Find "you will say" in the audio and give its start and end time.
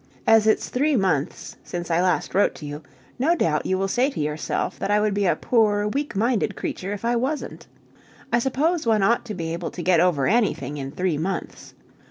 3.67-4.09